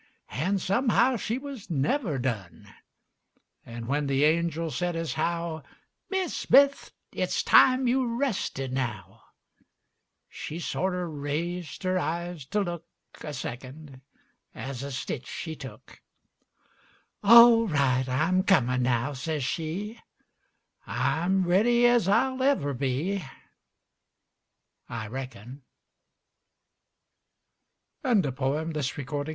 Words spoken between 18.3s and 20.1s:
comin' now," says she,